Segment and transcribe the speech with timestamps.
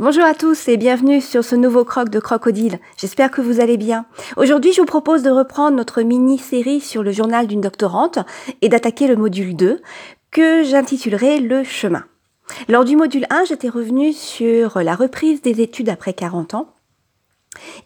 [0.00, 2.78] Bonjour à tous et bienvenue sur ce nouveau croc de crocodile.
[2.96, 4.06] J'espère que vous allez bien.
[4.36, 8.20] Aujourd'hui, je vous propose de reprendre notre mini-série sur le journal d'une doctorante
[8.62, 9.82] et d'attaquer le module 2
[10.30, 12.04] que j'intitulerai Le chemin.
[12.68, 16.72] Lors du module 1, j'étais revenue sur la reprise des études après 40 ans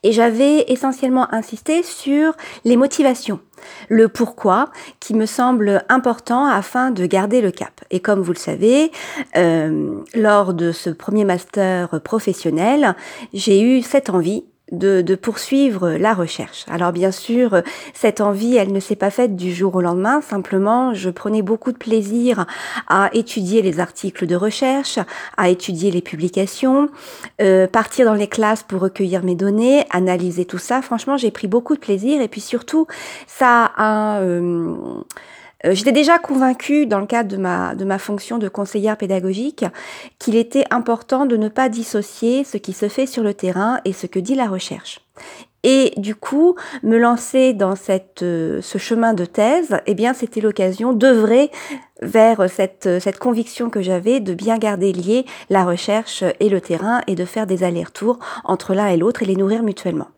[0.03, 2.35] et j'avais essentiellement insisté sur
[2.65, 3.41] les motivations,
[3.89, 7.81] le pourquoi qui me semble important afin de garder le cap.
[7.91, 8.91] Et comme vous le savez,
[9.37, 12.95] euh, lors de ce premier master professionnel,
[13.33, 16.65] j'ai eu cette envie de, poursuivre la recherche.
[16.69, 17.63] Alors bien sûr,
[17.95, 20.21] cette envie, elle ne s'est pas faite du jour au lendemain.
[20.23, 22.47] Simplement, je prenais beaucoup de plaisir
[22.89, 24.99] à étudier les articles de recherche,
[25.37, 26.89] à étudier les publications,
[27.41, 30.83] euh, partir dans les classes pour recueillir mes données, analyser tout ça.
[30.83, 32.87] Franchement, j'ai pris beaucoup de plaisir et puis surtout,
[33.27, 34.75] ça a euh,
[35.65, 39.65] euh, j'étais déjà convaincue, dans le cadre de ma, de ma fonction de conseillère pédagogique,
[40.19, 43.93] qu'il était important de ne pas dissocier ce qui se fait sur le terrain et
[43.93, 45.01] ce que dit la recherche.
[45.65, 50.41] Et du coup, me lancer dans cette, euh, ce chemin de thèse, eh bien, c'était
[50.41, 51.53] l'occasion d'œuvrer
[52.01, 57.01] vers cette, cette conviction que j'avais de bien garder lié la recherche et le terrain
[57.07, 60.09] et de faire des allers-retours entre l'un et l'autre et les nourrir mutuellement.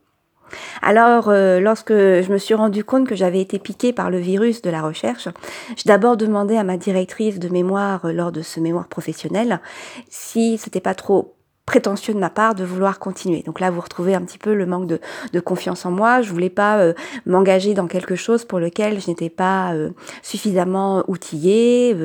[0.83, 4.63] Alors, euh, lorsque je me suis rendu compte que j'avais été piquée par le virus
[4.63, 5.29] de la recherche,
[5.77, 9.61] j'ai d'abord demandé à ma directrice de mémoire euh, lors de ce mémoire professionnel
[10.09, 13.43] si c'était pas trop prétentieux de ma part de vouloir continuer.
[13.43, 16.21] Donc là, vous retrouvez un petit peu le manque de, confiance en moi.
[16.21, 16.93] Je voulais pas euh,
[17.25, 19.73] m'engager dans quelque chose pour lequel je n'étais pas
[20.23, 21.97] suffisamment outillée.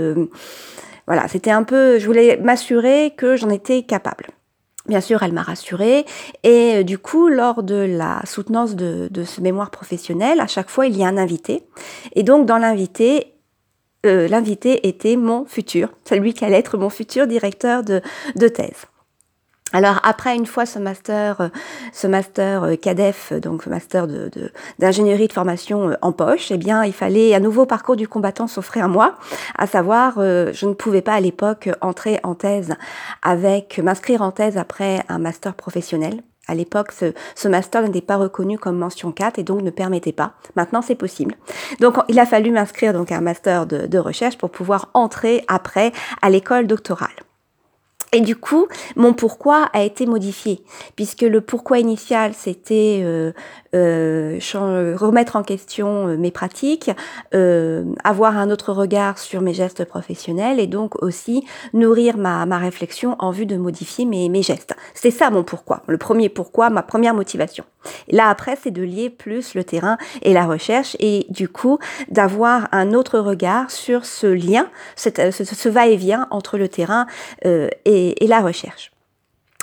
[1.08, 4.28] voilà, c'était un peu, je voulais m'assurer que j'en étais capable.
[4.90, 6.04] Bien sûr, elle m'a rassurée.
[6.42, 10.88] Et euh, du coup, lors de la soutenance de, ce mémoire professionnel, à chaque fois,
[10.88, 11.64] il y a un invité.
[12.16, 13.34] Et donc, dans l'invité,
[14.08, 18.02] euh, l'invité était mon futur, celui qui allait être mon futur directeur de
[18.48, 18.88] thèse.
[19.72, 21.50] Alors après, une fois ce master, euh,
[21.94, 24.32] ce master euh, CADEF, donc master de,
[24.80, 28.48] d'ingénierie de, formation euh, en poche, eh bien, il fallait un nouveau parcours du combattant
[28.48, 29.18] s'offrir à moi,
[29.58, 32.74] à savoir, je ne pouvais pas à l'époque entrer en thèse
[33.22, 36.22] avec, m'inscrire en thèse après un master professionnel.
[36.48, 40.14] À l'époque, ce, ce, master n'était pas reconnu comme mention 4 et donc ne permettait
[40.14, 40.34] pas.
[40.56, 41.36] Maintenant, c'est possible.
[41.80, 45.44] Donc, il a fallu m'inscrire donc à un master de, de recherche pour pouvoir entrer
[45.48, 45.92] après
[46.24, 47.29] à l'école doctorale.
[48.12, 50.62] Et du coup, mon pourquoi a été modifié,
[50.96, 53.34] puisque le pourquoi initial, c'était euh,
[53.74, 56.92] remettre en question euh, mes pratiques,
[57.34, 62.58] euh, avoir un autre regard sur mes gestes professionnels et donc aussi nourrir ma, ma
[62.58, 64.76] réflexion en vue de modifier mes, mes gestes.
[64.94, 67.64] C'est ça mon pourquoi, le premier pourquoi, ma première motivation.
[68.10, 72.68] Là après, c'est de lier plus le terrain et la recherche et du coup d'avoir
[72.72, 77.08] un autre regard sur ce lien, ce, ce va-et-vient entre le terrain
[77.44, 78.92] et, et la recherche.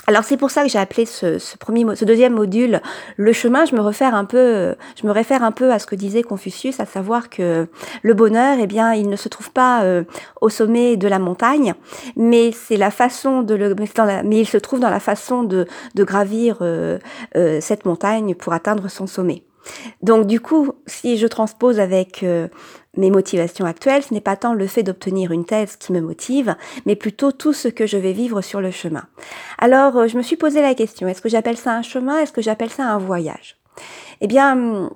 [0.09, 2.81] Alors c'est pour ça que j'ai appelé ce, deuxième module
[3.17, 3.65] le chemin.
[3.65, 6.79] Je me réfère un peu, je me réfère un peu à ce que disait Confucius,
[6.79, 7.67] à savoir que
[8.03, 10.03] le bonheur, eh bien, il ne se trouve pas euh,
[10.39, 11.73] au sommet de la montagne,
[12.15, 13.75] mais c'est la façon de le,
[14.23, 16.99] mais, il se trouve dans la façon de, de gravir euh,
[17.35, 19.43] euh, cette montagne pour atteindre son sommet.
[20.01, 22.47] Donc du coup, si je transpose avec euh,
[22.95, 26.55] mes motivations actuelles, ce n'est pas tant le fait d'obtenir une thèse qui me motive,
[26.85, 29.05] mais plutôt tout ce que je vais vivre sur le chemin.
[29.57, 32.33] Alors, euh, je me suis posé la question, est-ce que j'appelle ça un chemin, est-ce
[32.33, 33.57] que j'appelle ça un voyage?
[34.21, 34.89] Eh bien,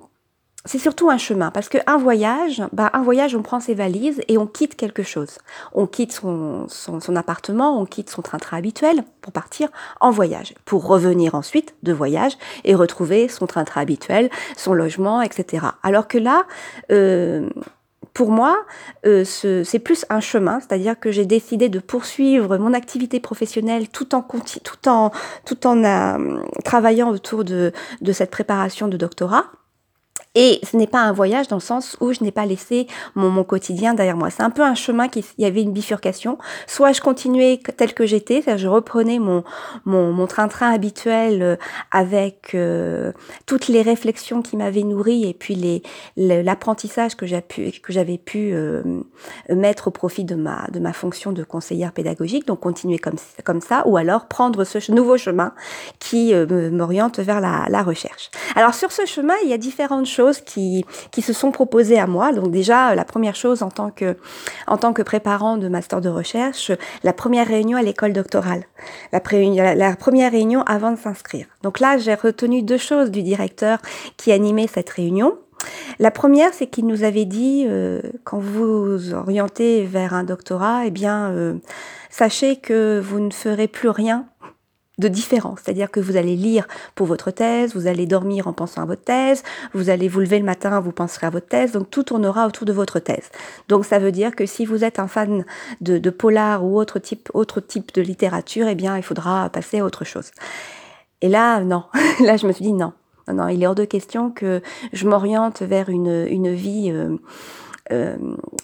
[0.64, 4.38] c'est surtout un chemin parce qu'un voyage, bah un voyage, on prend ses valises et
[4.38, 5.38] on quitte quelque chose.
[5.72, 9.68] On quitte son, son, son appartement, on quitte son train-train habituel pour partir
[10.00, 12.32] en voyage, pour revenir ensuite de voyage
[12.64, 15.66] et retrouver son train-train habituel, son logement, etc.
[15.82, 16.46] Alors que là,
[16.92, 17.48] euh,
[18.14, 18.58] pour moi,
[19.06, 24.14] euh, c'est plus un chemin, c'est-à-dire que j'ai décidé de poursuivre mon activité professionnelle tout
[24.14, 25.10] en tout en
[25.44, 29.46] tout en euh, travaillant autour de, de cette préparation de doctorat.
[30.34, 33.28] Et ce n'est pas un voyage dans le sens où je n'ai pas laissé mon,
[33.28, 34.30] mon quotidien derrière moi.
[34.30, 36.38] C'est un peu un chemin qui il y avait une bifurcation.
[36.66, 39.44] Soit je continuais tel que j'étais, c'est-à-dire je reprenais mon
[39.84, 41.56] mon train-train habituel euh,
[41.90, 43.12] avec euh,
[43.44, 45.82] toutes les réflexions qui m'avaient nourri et puis les
[46.16, 48.82] l'apprentissage que j'ai pu que j'avais pu euh,
[49.50, 52.46] mettre au profit de ma de ma fonction de conseillère pédagogique.
[52.46, 55.52] Donc continuer comme comme ça, ou alors prendre ce nouveau chemin
[55.98, 58.30] qui m'oriente vers la, la recherche.
[58.54, 62.06] Alors sur ce chemin, il y a différentes choses qui, qui se sont proposées à
[62.06, 62.32] moi.
[62.32, 64.16] Donc déjà, la première chose en tant que,
[64.66, 66.72] en tant que préparant de master de recherche,
[67.02, 68.64] la première réunion à l'école doctorale.
[69.12, 71.46] La, la, première réunion avant de s'inscrire.
[71.62, 73.78] Donc là, j'ai retenu deux choses du directeur
[74.16, 75.36] qui animait cette réunion.
[75.98, 80.86] La première, c'est qu'il nous avait dit, euh, quand vous vous orientez vers un doctorat,
[80.86, 81.54] eh bien, euh,
[82.10, 84.26] sachez que vous ne ferez plus rien
[84.98, 85.54] de différent.
[85.56, 89.02] C'est-à-dire que vous allez lire pour votre thèse, vous allez dormir en pensant à votre
[89.02, 89.42] thèse,
[89.72, 92.66] vous allez vous lever le matin, vous penserez à votre thèse, donc tout tournera autour
[92.66, 93.30] de votre thèse.
[93.68, 95.44] Donc ça veut dire que si vous êtes un fan
[95.80, 99.84] de, polar ou autre type, autre type de littérature, eh bien il faudra passer à
[99.84, 100.30] autre chose.
[101.22, 101.84] Et là, non.
[102.20, 102.92] là, je me suis dit non.
[103.28, 104.60] Non, il est hors de question que
[104.92, 107.16] je m'oriente vers une, une vie euh,
[107.92, 108.16] euh,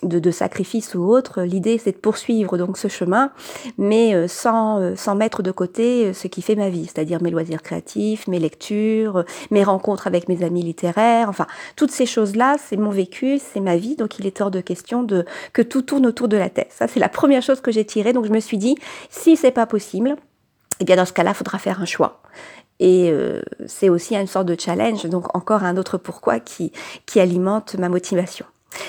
[0.02, 1.42] de, de, sacrifice ou autre.
[1.42, 3.30] L'idée, c'est de poursuivre donc ce chemin,
[3.76, 7.30] mais euh, sans, euh, sans mettre de côté ce qui fait ma vie, c'est-à-dire mes
[7.30, 11.46] loisirs créatifs, mes lectures, mes rencontres avec mes amis littéraires, enfin,
[11.76, 15.06] toutes ces choses-là, c'est mon vécu, c'est ma vie, donc il est hors de question
[15.52, 16.69] que tout tourne autour de la tête.
[16.70, 18.76] Ça, c'est la première chose que j'ai tirée, donc je me suis dit,
[19.10, 20.16] si c'est pas possible,
[20.80, 22.22] eh bien dans ce cas-là, il faudra faire un choix.
[22.80, 23.12] Et
[23.66, 26.70] c'est aussi une sorte de challenge, donc encore un autre pourquoi qui,
[27.06, 28.46] qui alimente ma motivation.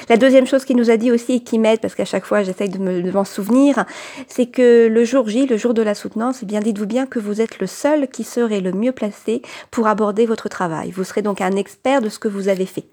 [0.10, 2.44] La deuxième chose qu'il nous a dit aussi et qui m'aide, parce qu'à chaque fois
[2.44, 3.86] j'essaye de m'en souvenir,
[4.28, 7.20] c'est que le jour J, le jour de la soutenance, eh bien dites-vous bien que
[7.20, 9.42] vous êtes le seul qui serait le mieux placé
[9.72, 10.92] pour aborder votre travail.
[10.92, 12.86] Vous serez donc un expert de ce que vous avez fait.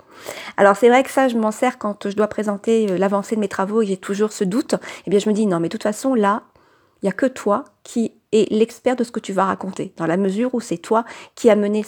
[0.56, 3.40] Alors c'est vrai que ça, je m'en sers quand je dois présenter euh, l'avancée de
[3.40, 4.74] mes travaux et j'ai toujours ce doute.
[5.06, 6.42] Eh bien je me dis non, mais de toute façon là,
[7.06, 10.16] n'y a que toi qui es l'expert de ce que tu vas raconter, dans la
[10.16, 11.04] mesure où c'est toi
[11.36, 11.84] qui as mené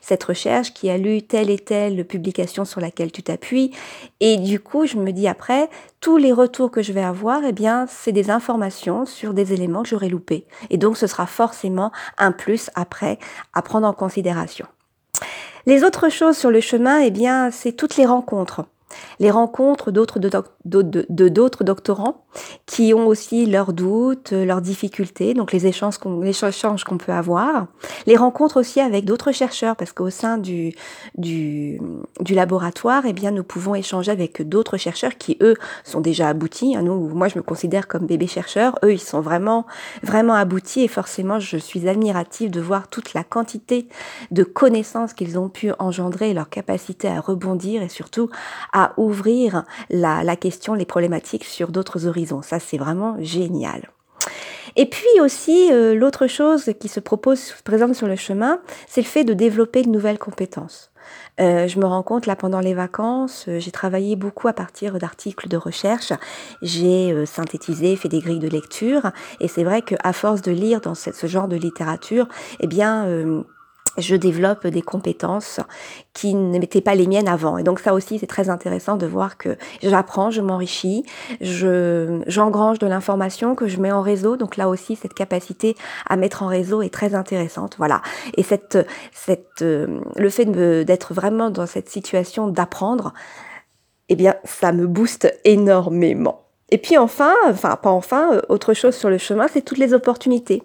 [0.00, 3.72] cette recherche, qui a lu telle et telle publication sur laquelle tu t'appuies.
[4.20, 5.68] Et du coup, je me dis après,
[6.00, 9.82] tous les retours que je vais avoir, eh bien, c'est des informations sur des éléments
[9.82, 10.46] que j'aurais loupés.
[10.70, 13.18] Et donc, ce sera forcément un plus après
[13.52, 14.66] à prendre en considération.
[15.66, 18.64] Les autres choses sur le chemin, eh bien, c'est toutes les rencontres
[19.20, 22.24] les rencontres d'autres de, d'autres doctorants
[22.66, 27.12] qui ont aussi leurs doutes, leurs difficultés, donc les échanges qu'on, les échanges qu'on peut
[27.12, 27.66] avoir,
[28.06, 30.74] les rencontres aussi avec d'autres chercheurs, parce qu'au sein du,
[31.16, 31.80] du,
[32.20, 35.54] du, laboratoire, eh bien, nous pouvons échanger avec d'autres chercheurs qui, eux,
[35.84, 36.76] sont déjà aboutis.
[36.76, 38.78] Hein, nous, moi, je me considère comme bébé chercheur.
[38.84, 39.66] Eux, ils sont vraiment,
[40.02, 43.88] vraiment aboutis et forcément, je suis admirative de voir toute la quantité
[44.30, 48.30] de connaissances qu'ils ont pu engendrer, leur capacité à rebondir et surtout
[48.72, 52.42] à ouvrir la, question, les problématiques sur d'autres horizons.
[52.42, 53.90] Ça, c'est vraiment génial.
[54.76, 59.06] Et puis aussi, euh, l'autre chose qui se propose, présente sur le chemin, c'est le
[59.06, 60.90] fait de développer de nouvelles compétences.
[61.38, 64.98] Euh, je me rends compte là pendant les vacances, euh, j'ai travaillé beaucoup à partir
[64.98, 66.12] d'articles de recherche.
[66.62, 70.94] J'ai synthétisé, fait des grilles de lecture, et c'est vrai qu'à force de lire dans
[70.94, 72.26] ce genre de littérature,
[72.60, 73.06] eh bien
[73.98, 75.60] je développe des compétences
[76.12, 77.58] qui n'étaient pas les miennes avant.
[77.58, 81.04] Et donc ça aussi, c'est très intéressant de voir que j'apprends, je m'enrichis,
[81.40, 84.36] je j'engrange de l'information que je mets en réseau.
[84.36, 85.76] Donc là aussi, cette capacité
[86.08, 87.76] à mettre en réseau est très intéressante.
[87.78, 88.02] Voilà.
[88.36, 88.78] Et cette,
[89.12, 93.12] cette, euh, le fait d'être vraiment dans cette situation d'apprendre,
[94.08, 96.43] eh bien, ça me booste énormément.
[96.70, 99.92] Et puis enfin, enfin pas enfin, euh, autre chose sur le chemin, c'est toutes les
[99.92, 100.62] opportunités.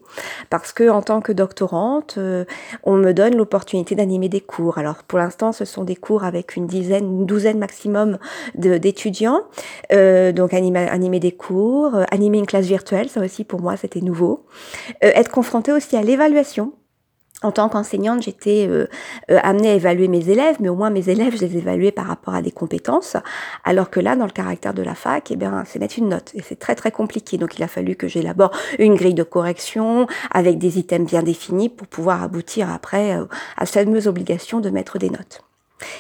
[0.50, 2.46] Parce que en tant que doctorante, euh,
[2.84, 4.78] on me donne l'opportunité d'animer des cours.
[4.78, 8.18] Alors pour l'instant, ce sont des cours avec une dizaine, une douzaine maximum
[8.56, 9.42] d'étudiants.
[9.92, 14.02] Euh, donc animer, animer des cours, animer une classe virtuelle, ça aussi pour moi c'était
[14.02, 14.46] nouveau.
[15.02, 16.74] être confronté aussi à l'évaluation
[17.42, 18.88] en tant qu'enseignante, j'étais euh,
[19.32, 22.06] euh, amenée à évaluer mes élèves, mais au moins mes élèves, je les évaluais par
[22.06, 23.16] rapport à des compétences,
[23.64, 26.32] alors que là, dans le caractère de la fac, eh bien, c'est mettre une note,
[26.34, 27.38] et c'est très très compliqué.
[27.38, 31.70] Donc, il a fallu que j'élabore une grille de correction avec des items bien définis
[31.70, 35.42] pour pouvoir aboutir après euh, à cette fameuse obligation de mettre des notes.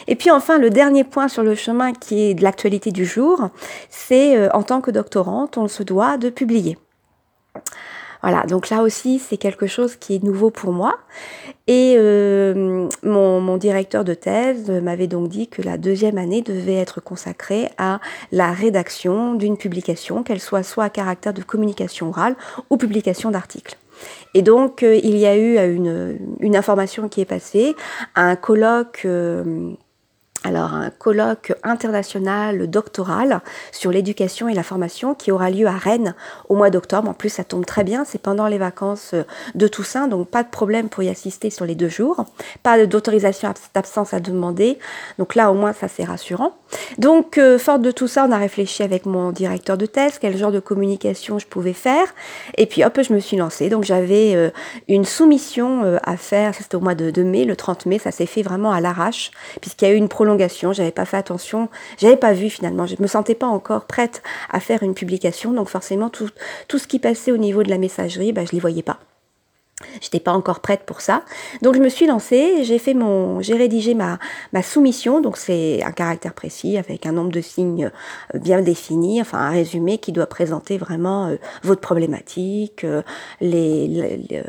[0.08, 3.48] Et puis enfin, le dernier point sur le chemin qui est de l'actualité du jour,
[3.90, 6.78] c'est en tant que doctorante, on se doit de publier.
[8.22, 10.98] Voilà, donc là aussi, c'est quelque chose qui est nouveau pour moi.
[11.68, 17.02] Et euh, mon, directeur de thèse m'avait donc dit que la deuxième année devait être
[17.02, 18.00] consacrée à
[18.32, 22.36] la rédaction d'une publication, qu'elle soit soit à caractère de communication orale
[22.70, 23.78] ou publication d'articles.
[24.34, 27.76] Et donc, euh, il y a eu une, une, information qui est passée,
[28.16, 29.02] un colloque.
[29.06, 29.74] Euh,
[30.44, 33.42] alors un colloque international doctoral
[33.72, 36.16] sur l'éducation et la formation qui aura lieu à Rennes
[36.48, 37.10] au mois d'octobre.
[37.10, 39.16] En plus, ça tombe très bien, c'est pendant les vacances
[39.56, 42.26] de Toussaint, donc pas de problème pour y assister sur les deux jours.
[42.64, 44.80] Pas d'autorisation d'absence à demander,
[45.18, 46.54] donc là au moins ça c'est rassurant.
[46.98, 50.38] Donc, euh, forte de tout ça, on a réfléchi avec mon directeur de thèse quel
[50.38, 52.14] genre de communication je pouvais faire,
[52.58, 53.70] et puis hop, je me suis lancée.
[53.70, 54.50] Donc j'avais euh,
[54.88, 58.26] une soumission euh, à faire, c'était au mois de, mai, le 30 mai, ça s'est
[58.26, 59.32] fait vraiment à l'arrache,
[59.62, 60.29] puisqu'il y a eu une prolongation
[60.74, 64.60] j'avais pas fait attention, j'avais pas vu finalement, je me sentais pas encore prête à
[64.60, 66.30] faire une publication, donc forcément tout,
[66.68, 69.00] tout ce qui passait au niveau de la messagerie, bah, je les voyais pas.
[70.02, 71.24] J'étais pas encore prête pour ça.
[71.62, 74.20] Donc je me suis lancée, j'ai fait mon j'ai rédigé ma
[74.52, 77.90] ma soumission, donc c'est un caractère précis avec un nombre de signes
[78.36, 83.04] euh, bien défini, enfin un résumé qui doit présenter vraiment euh, votre problématique, euh,
[83.40, 84.44] les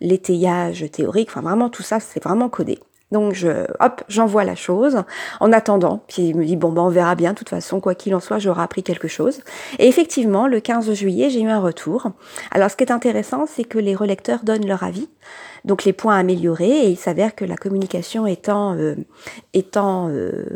[0.00, 2.78] l'étayage théorique, enfin vraiment tout ça, c'est vraiment codé.
[3.12, 5.02] Donc je, hop, j'envoie la chose
[5.38, 6.02] en attendant.
[6.08, 7.32] Puis il me dit bon ben on verra bien.
[7.32, 9.40] De toute façon, quoi qu'il en soit, j'aurai appris quelque chose.
[9.78, 12.10] Et effectivement, le 15 juillet, j'ai eu un retour.
[12.50, 15.08] Alors ce qui est intéressant, c'est que les relecteurs donnent leur avis,
[15.66, 16.86] donc les points améliorés.
[16.86, 18.96] Et il s'avère que la communication étant euh,
[19.52, 20.46] étant euh,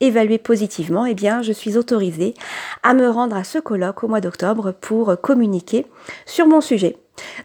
[0.00, 2.34] évaluée positivement, eh bien je suis autorisée
[2.82, 5.86] à me rendre à ce colloque au mois d'octobre pour communiquer
[6.24, 6.96] sur mon sujet.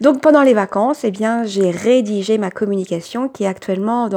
[0.01, 4.09] Donc pendant les vacances, eh bien, j'ai rédigé ma communication qui est actuellement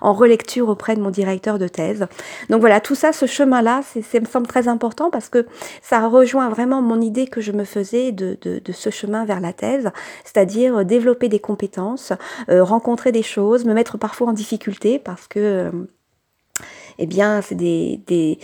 [0.00, 2.06] en relecture auprès de mon directeur de thèse.
[2.48, 5.46] Donc voilà, tout ça, ce chemin-là, ça me semble très important parce que
[5.82, 8.36] ça rejoint vraiment mon idée que je me faisais de,
[8.72, 9.90] ce chemin vers la thèse,
[10.24, 12.12] c'est-à-dire développer des compétences,
[12.48, 15.70] euh, rencontrer des choses, me mettre parfois en difficulté parce que euh,
[16.98, 18.38] eh bien, c'est des,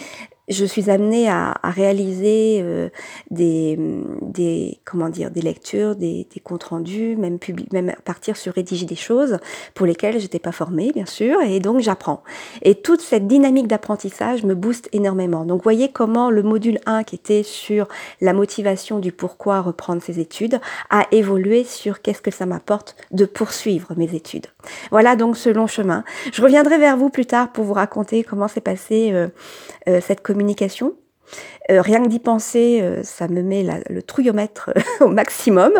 [0.48, 2.88] je suis amenée à, à réaliser euh,
[3.30, 3.78] des,
[4.22, 7.38] des, comment dire, des lectures, des, des comptes rendus, même,
[7.72, 9.38] même partir sur rédiger des choses
[9.74, 12.22] pour lesquelles j'étais pas formée, bien sûr, et donc j'apprends.
[12.62, 15.44] Et toute cette dynamique d'apprentissage me booste énormément.
[15.44, 17.88] Donc, voyez comment le module 1 qui était sur
[18.20, 20.60] la motivation du pourquoi reprendre ses études
[20.90, 24.46] a évolué sur qu'est-ce que ça m'apporte de poursuivre mes études.
[24.90, 26.04] Voilà donc ce long chemin.
[26.32, 29.28] Je reviendrai vers vous plus tard pour vous raconter comment s'est passé euh,
[29.88, 30.22] euh, cette
[31.70, 35.72] Euh, rien que d'y penser, euh, ça me met le trouillomètre au maximum.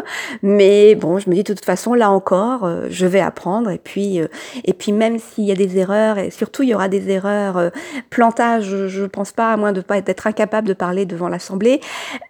[0.43, 3.71] Mais bon, je me dis de toute façon, là encore, euh, je vais apprendre.
[3.71, 4.21] Et puis,
[4.65, 7.71] et puis même s'il y a des erreurs, et surtout il y aura des erreurs,
[8.11, 11.81] plantage, je ne pense pas, à moins de pas être incapable de parler devant l'Assemblée,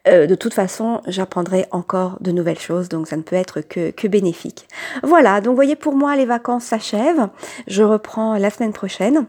[0.07, 2.89] de toute façon, j'apprendrai encore de nouvelles choses.
[2.89, 4.69] Donc ça ne peut être que, que bénéfique.
[5.03, 7.29] Voilà, donc voyez, pour moi, les vacances s'achèvent.
[7.67, 9.27] Je reprends la semaine prochaine.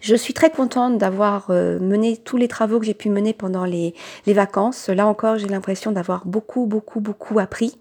[0.00, 3.64] Je suis très contente d'avoir euh, mené tous les travaux que j'ai pu mener pendant
[3.64, 3.94] les,
[4.26, 4.88] vacances.
[4.88, 7.78] Là encore, j'ai l'impression d'avoir beaucoup, beaucoup, beaucoup appris.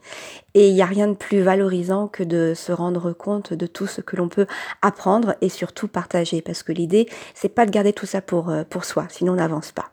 [0.55, 3.87] Et il n'y a rien de plus valorisant que de se rendre compte de tout
[3.87, 4.47] ce que l'on peut
[4.81, 6.41] apprendre et surtout partager.
[6.41, 9.71] Parce que l'idée, c'est pas de garder tout ça pour, euh, soi, sinon on n'avance
[9.71, 9.91] pas.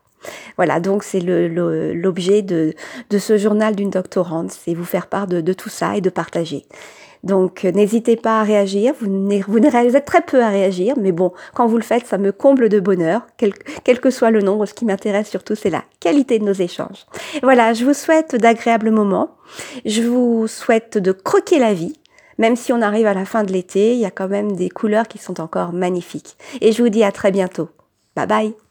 [0.55, 2.73] Voilà, donc c'est l'objet de,
[3.15, 6.65] ce journal d'une doctorante, c'est vous faire part de tout ça et de partager.
[7.23, 9.07] Donc euh, n'hésitez pas à réagir, vous,
[9.47, 12.69] vous êtes très peu à réagir, mais bon, quand vous le faites, ça me comble
[12.69, 14.65] de bonheur, quel, quel que soit le nombre.
[14.65, 17.05] Ce qui m'intéresse surtout, c'est la qualité de nos échanges.
[17.43, 19.31] Voilà, je vous souhaite d'agréables moments,
[19.85, 21.93] je vous souhaite de croquer la vie.
[22.37, 24.69] Même si on arrive à la fin de l'été, il y a quand même des
[24.69, 26.37] couleurs qui sont encore magnifiques.
[26.61, 27.69] Et je vous dis à très bientôt.
[28.15, 28.66] Bye bye